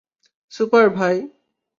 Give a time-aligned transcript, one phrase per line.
[0.51, 1.15] Super, ভাই।